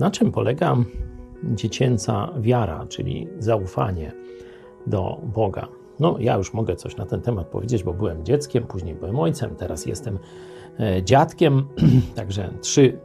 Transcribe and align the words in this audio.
Na 0.00 0.10
czym 0.10 0.32
polega 0.32 0.76
dziecięca 1.44 2.28
wiara, 2.40 2.86
czyli 2.88 3.28
zaufanie 3.38 4.12
do 4.86 5.20
Boga? 5.34 5.68
No, 5.98 6.16
ja 6.18 6.36
już 6.36 6.54
mogę 6.54 6.76
coś 6.76 6.96
na 6.96 7.06
ten 7.06 7.20
temat 7.20 7.46
powiedzieć, 7.46 7.84
bo 7.84 7.92
byłem 7.92 8.24
dzieckiem, 8.24 8.64
później 8.64 8.94
byłem 8.94 9.18
ojcem, 9.18 9.56
teraz 9.56 9.86
jestem 9.86 10.18
e, 10.78 11.02
dziadkiem. 11.02 11.66
Także 12.16 12.50
trzy 12.60 12.98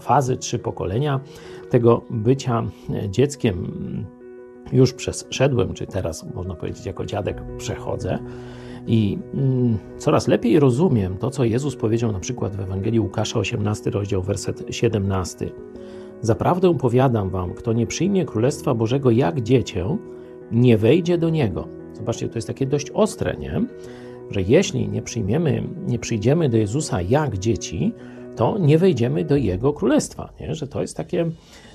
fazy, 0.00 0.36
trzy 0.36 0.58
pokolenia 0.58 1.20
tego 1.70 2.02
bycia 2.10 2.62
e, 2.90 3.08
dzieckiem 3.08 3.66
już 4.72 4.92
przeszedłem, 4.92 5.74
czy 5.74 5.86
teraz 5.86 6.34
można 6.34 6.54
powiedzieć, 6.54 6.86
jako 6.86 7.06
dziadek 7.06 7.42
przechodzę. 7.58 8.18
I 8.86 9.18
mm, 9.34 9.78
coraz 9.98 10.28
lepiej 10.28 10.60
rozumiem 10.60 11.18
to, 11.18 11.30
co 11.30 11.44
Jezus 11.44 11.76
powiedział 11.76 12.12
na 12.12 12.20
przykład 12.20 12.56
w 12.56 12.60
Ewangelii 12.60 13.00
Łukasza, 13.00 13.38
18 13.38 13.90
rozdział, 13.90 14.22
werset 14.22 14.64
17. 14.70 15.50
Zaprawdę 16.22 16.78
powiadam 16.78 17.30
wam, 17.30 17.54
kto 17.54 17.72
nie 17.72 17.86
przyjmie 17.86 18.24
Królestwa 18.24 18.74
Bożego 18.74 19.10
jak 19.10 19.40
dziecię, 19.40 19.96
nie 20.52 20.78
wejdzie 20.78 21.18
do 21.18 21.30
niego. 21.30 21.68
Zobaczcie, 21.92 22.28
to 22.28 22.34
jest 22.34 22.48
takie 22.48 22.66
dość 22.66 22.90
ostre, 22.90 23.36
nie? 23.38 23.64
Że 24.30 24.42
jeśli 24.42 24.88
nie 24.88 25.02
przyjmiemy, 25.02 25.62
nie 25.86 25.98
przyjdziemy 25.98 26.48
do 26.48 26.56
Jezusa 26.56 27.02
jak 27.02 27.38
dzieci, 27.38 27.92
to 28.36 28.58
nie 28.58 28.78
wejdziemy 28.78 29.24
do 29.24 29.36
Jego 29.36 29.72
Królestwa, 29.72 30.32
nie? 30.40 30.54
Że 30.54 30.66
to 30.66 30.80
jest 30.80 30.96
takie, 30.96 31.30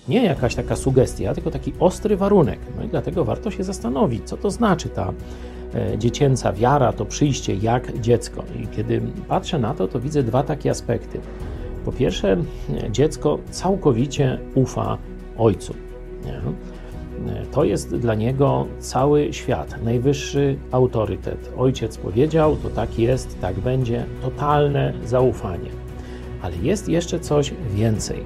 nie 0.09 0.23
jakaś 0.25 0.55
taka 0.55 0.75
sugestia, 0.75 1.33
tylko 1.33 1.51
taki 1.51 1.73
ostry 1.79 2.17
warunek. 2.17 2.59
No 2.77 2.83
i 2.83 2.87
dlatego 2.87 3.25
warto 3.25 3.51
się 3.51 3.63
zastanowić, 3.63 4.23
co 4.25 4.37
to 4.37 4.51
znaczy 4.51 4.89
ta 4.89 5.13
e, 5.73 5.97
dziecięca 5.97 6.53
wiara, 6.53 6.93
to 6.93 7.05
przyjście 7.05 7.55
jak 7.55 7.99
dziecko. 7.99 8.43
I 8.63 8.67
kiedy 8.67 9.01
patrzę 9.27 9.59
na 9.59 9.73
to, 9.73 9.87
to 9.87 9.99
widzę 9.99 10.23
dwa 10.23 10.43
takie 10.43 10.69
aspekty. 10.71 11.19
Po 11.85 11.91
pierwsze, 11.91 12.37
dziecko 12.91 13.39
całkowicie 13.51 14.39
ufa 14.55 14.97
ojcu. 15.37 15.73
Nie? 16.25 16.41
To 17.51 17.63
jest 17.63 17.95
dla 17.95 18.15
niego 18.15 18.67
cały 18.79 19.33
świat, 19.33 19.83
najwyższy 19.83 20.57
autorytet. 20.71 21.51
Ojciec 21.57 21.97
powiedział, 21.97 22.55
to 22.55 22.69
tak 22.69 22.99
jest, 22.99 23.41
tak 23.41 23.59
będzie, 23.59 24.05
totalne 24.21 24.93
zaufanie. 25.05 25.69
Ale 26.41 26.55
jest 26.57 26.89
jeszcze 26.89 27.19
coś 27.19 27.53
więcej. 27.73 28.23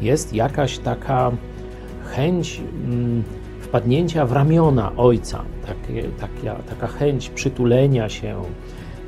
Jest 0.00 0.34
jakaś 0.34 0.78
taka 0.78 1.32
chęć 2.04 2.60
mm, 2.84 3.22
wpadnięcia 3.60 4.26
w 4.26 4.32
ramiona 4.32 4.92
ojca, 4.96 5.44
takie, 5.66 6.02
taka, 6.02 6.54
taka 6.54 6.86
chęć 6.86 7.30
przytulenia 7.30 8.08
się, 8.08 8.42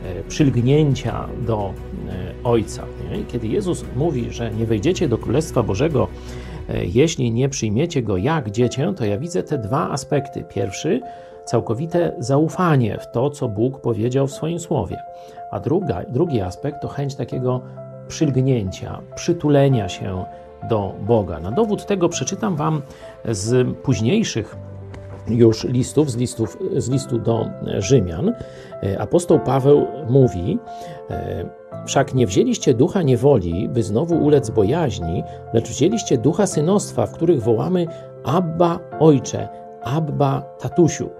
e, 0.04 0.22
przylgnięcia 0.28 1.28
do 1.46 1.72
e, 2.08 2.23
ojca. 2.44 2.84
Kiedy 3.28 3.46
Jezus 3.46 3.84
mówi, 3.96 4.30
że 4.30 4.50
nie 4.50 4.66
wejdziecie 4.66 5.08
do 5.08 5.18
Królestwa 5.18 5.62
Bożego, 5.62 6.08
e, 6.68 6.84
jeśli 6.84 7.32
nie 7.32 7.48
przyjmiecie 7.48 8.02
go 8.02 8.16
jak 8.16 8.50
dziecię, 8.50 8.94
to 8.96 9.04
ja 9.04 9.18
widzę 9.18 9.42
te 9.42 9.58
dwa 9.58 9.90
aspekty. 9.90 10.44
Pierwszy, 10.48 11.00
całkowite 11.44 12.14
zaufanie 12.18 12.98
w 12.98 13.10
to, 13.12 13.30
co 13.30 13.48
Bóg 13.48 13.80
powiedział 13.80 14.26
w 14.26 14.32
swoim 14.32 14.60
słowie. 14.60 14.96
A 15.50 15.60
druga, 15.60 16.02
drugi 16.08 16.40
aspekt 16.40 16.82
to 16.82 16.88
chęć 16.88 17.14
takiego 17.14 17.60
przylgnięcia, 18.08 19.00
przytulenia 19.14 19.88
się 19.88 20.24
do 20.68 20.94
Boga. 21.00 21.40
Na 21.40 21.50
dowód 21.50 21.86
tego 21.86 22.08
przeczytam 22.08 22.56
Wam 22.56 22.82
z 23.24 23.76
późniejszych 23.76 24.56
już 25.28 25.64
listów, 25.64 26.10
z, 26.10 26.16
listów, 26.16 26.58
z 26.76 26.90
listu 26.90 27.18
do 27.18 27.46
Rzymian. 27.78 28.32
Apostoł 28.98 29.40
Paweł 29.40 29.86
mówi: 30.10 30.58
Wszak 31.86 32.14
nie 32.14 32.26
wzięliście 32.26 32.74
ducha 32.74 33.02
niewoli, 33.02 33.68
by 33.68 33.82
znowu 33.82 34.14
ulec 34.14 34.50
bojaźni, 34.50 35.22
lecz 35.52 35.68
wzięliście 35.68 36.18
ducha 36.18 36.46
synostwa, 36.46 37.06
w 37.06 37.12
których 37.12 37.42
wołamy 37.42 37.86
Abba 38.24 38.78
Ojcze, 39.00 39.48
Abba 39.82 40.42
Tatusiu. 40.58 41.10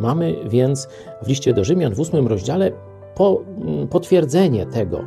Mamy 0.00 0.34
więc 0.48 0.88
w 1.22 1.28
liście 1.28 1.52
do 1.52 1.64
Rzymian 1.64 1.94
w 1.94 2.00
ósmym 2.00 2.26
rozdziale 2.26 2.70
po, 3.14 3.44
potwierdzenie 3.90 4.66
tego, 4.66 5.04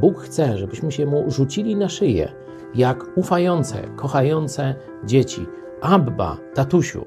Bóg 0.00 0.18
chce, 0.18 0.58
żebyśmy 0.58 0.92
się 0.92 1.06
mu 1.06 1.30
rzucili 1.30 1.76
na 1.76 1.88
szyję, 1.88 2.32
jak 2.74 3.04
ufające, 3.16 3.82
kochające 3.96 4.74
dzieci. 5.04 5.46
Abba, 5.80 6.36
tatusiu, 6.54 7.04